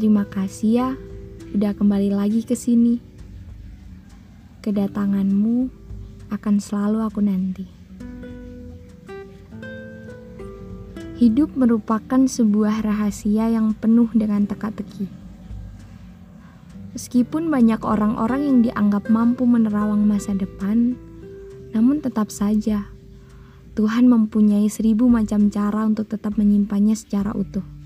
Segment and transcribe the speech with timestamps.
[0.00, 0.88] Terima kasih ya,
[1.52, 3.04] udah kembali lagi ke sini.
[4.64, 5.68] Kedatanganmu
[6.32, 7.68] akan selalu aku nanti.
[11.20, 15.04] Hidup merupakan sebuah rahasia yang penuh dengan teka-teki.
[16.96, 20.96] Meskipun banyak orang-orang yang dianggap mampu menerawang masa depan,
[21.76, 22.88] namun tetap saja
[23.76, 27.79] Tuhan mempunyai seribu macam cara untuk tetap menyimpannya secara utuh.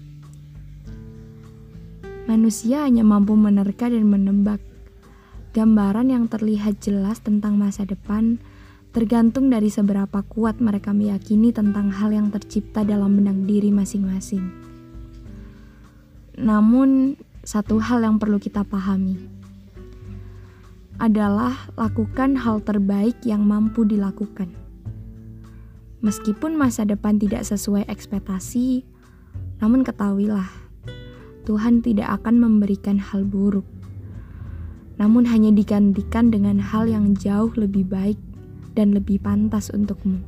[2.35, 4.59] Manusia hanya mampu menerka dan menebak.
[5.55, 8.43] Gambaran yang terlihat jelas tentang masa depan
[8.91, 14.51] tergantung dari seberapa kuat mereka meyakini tentang hal yang tercipta dalam benak diri masing-masing.
[16.35, 17.15] Namun,
[17.47, 19.15] satu hal yang perlu kita pahami
[20.99, 24.51] adalah lakukan hal terbaik yang mampu dilakukan.
[26.03, 28.83] Meskipun masa depan tidak sesuai ekspektasi,
[29.63, 30.64] namun ketahuilah,
[31.45, 33.69] Tuhan tidak akan memberikan hal buruk,
[34.97, 38.17] namun hanya digantikan dengan hal yang jauh lebih baik
[38.73, 40.25] dan lebih pantas untukmu.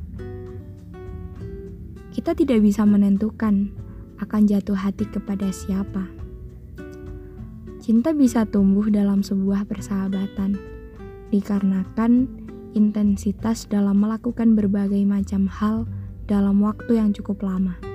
[2.13, 3.73] Kita tidak bisa menentukan
[4.21, 6.05] akan jatuh hati kepada siapa.
[7.81, 10.57] Cinta bisa tumbuh dalam sebuah persahabatan,
[11.33, 12.27] dikarenakan
[12.77, 15.89] intensitas dalam melakukan berbagai macam hal
[16.29, 17.86] dalam waktu yang cukup lama.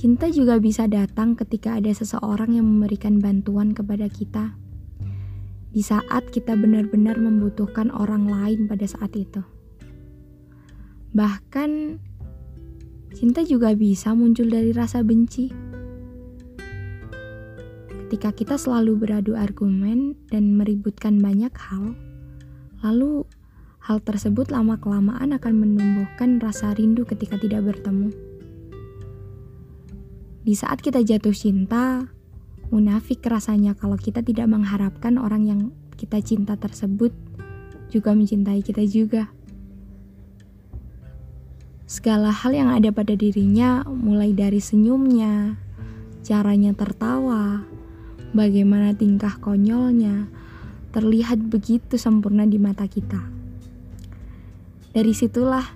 [0.00, 4.56] Cinta juga bisa datang ketika ada seseorang yang memberikan bantuan kepada kita
[5.76, 9.44] di saat kita benar-benar membutuhkan orang lain pada saat itu.
[11.12, 12.00] Bahkan,
[13.12, 15.52] cinta juga bisa muncul dari rasa benci.
[18.08, 21.92] Ketika kita selalu beradu argumen dan meributkan banyak hal,
[22.80, 23.28] lalu
[23.84, 28.29] hal tersebut lama-kelamaan akan menumbuhkan rasa rindu ketika tidak bertemu.
[30.40, 32.08] Di saat kita jatuh cinta,
[32.70, 35.60] Munafik rasanya kalau kita tidak mengharapkan orang yang
[35.98, 37.10] kita cinta tersebut
[37.90, 39.34] juga mencintai kita juga.
[41.90, 45.58] Segala hal yang ada pada dirinya, mulai dari senyumnya,
[46.22, 47.66] caranya tertawa,
[48.30, 50.30] bagaimana tingkah konyolnya,
[50.94, 53.18] terlihat begitu sempurna di mata kita.
[54.94, 55.66] Dari situlah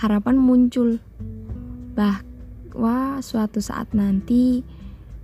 [0.00, 0.96] harapan muncul
[2.70, 4.62] bahwa suatu saat nanti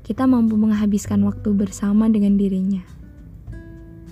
[0.02, 2.82] kita mampu menghabiskan waktu bersama dengan dirinya.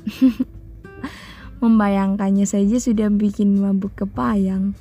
[1.63, 4.75] Membayangkannya saja sudah bikin mabuk kepayang.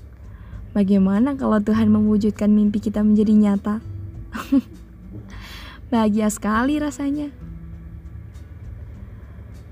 [0.73, 3.77] Bagaimana kalau Tuhan mewujudkan mimpi kita menjadi nyata?
[5.93, 7.29] Bahagia sekali rasanya.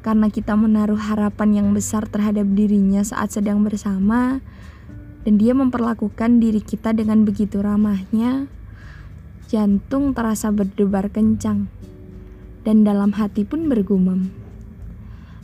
[0.05, 4.41] Karena kita menaruh harapan yang besar terhadap dirinya saat sedang bersama,
[5.21, 8.49] dan dia memperlakukan diri kita dengan begitu ramahnya,
[9.51, 11.67] Jantung terasa berdebar kencang,
[12.63, 14.31] dan dalam hati pun bergumam.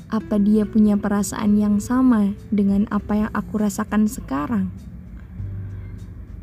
[0.07, 4.72] Apa dia punya perasaan yang sama dengan apa yang aku rasakan sekarang?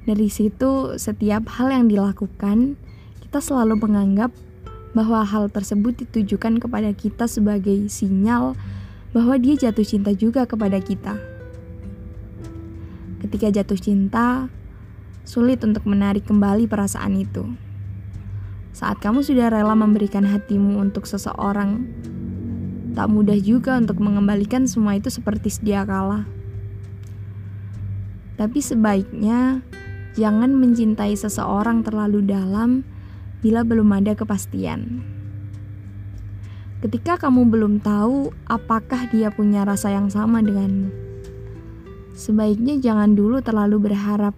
[0.04, 2.76] Dari situ, setiap hal yang dilakukan,
[3.24, 4.28] kita selalu menganggap
[4.92, 8.52] bahwa hal tersebut ditujukan kepada kita sebagai sinyal
[9.16, 11.16] bahwa dia jatuh cinta juga kepada kita.
[13.24, 14.52] Ketika jatuh cinta,
[15.24, 17.48] sulit untuk menarik kembali perasaan itu.
[18.76, 21.88] Saat kamu sudah rela memberikan hatimu untuk seseorang,
[22.92, 26.28] tak mudah juga untuk mengembalikan semua itu seperti sedia kala.
[28.36, 29.64] Tapi sebaiknya
[30.14, 32.84] jangan mencintai seseorang terlalu dalam
[33.40, 35.02] bila belum ada kepastian.
[36.84, 40.92] Ketika kamu belum tahu apakah dia punya rasa yang sama denganmu,
[42.12, 44.36] sebaiknya jangan dulu terlalu berharap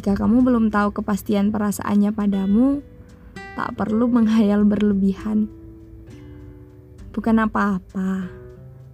[0.00, 2.80] jika kamu belum tahu kepastian perasaannya padamu,
[3.52, 5.44] tak perlu menghayal berlebihan.
[7.12, 8.32] Bukan apa-apa.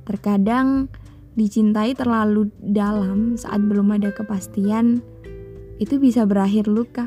[0.03, 0.91] Terkadang
[1.39, 4.99] dicintai terlalu dalam saat belum ada kepastian,
[5.79, 7.07] itu bisa berakhir luka.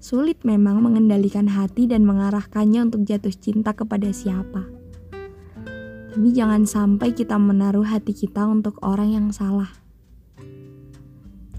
[0.00, 4.64] Sulit memang mengendalikan hati dan mengarahkannya untuk jatuh cinta kepada siapa.
[6.16, 9.83] Tapi jangan sampai kita menaruh hati kita untuk orang yang salah.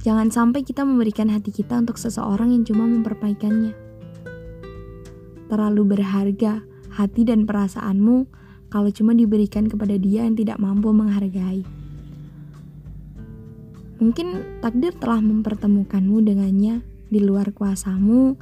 [0.06, 3.74] Jangan sampai kita memberikan hati kita untuk seseorang yang cuma memperbaikannya.
[5.50, 6.62] Terlalu berharga
[6.94, 8.30] hati dan perasaanmu
[8.70, 11.66] kalau cuma diberikan kepada dia yang tidak mampu menghargai.
[13.98, 18.38] Mungkin takdir telah mempertemukanmu dengannya di luar kuasamu,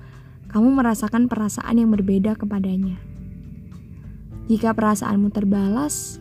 [0.51, 2.99] kamu merasakan perasaan yang berbeda kepadanya.
[4.51, 6.19] Jika perasaanmu terbalas,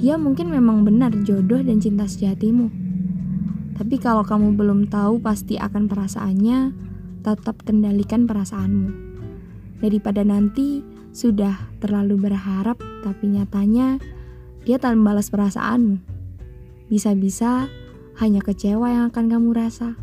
[0.00, 2.87] ia mungkin memang benar jodoh dan cinta sejatimu.
[3.78, 6.58] Tapi kalau kamu belum tahu pasti akan perasaannya,
[7.22, 9.06] tetap kendalikan perasaanmu.
[9.78, 10.82] daripada nanti
[11.14, 14.02] sudah terlalu berharap tapi nyatanya
[14.66, 16.02] dia tak membalas perasaanmu.
[16.90, 17.70] Bisa-bisa
[18.18, 19.94] hanya kecewa yang akan kamu rasa.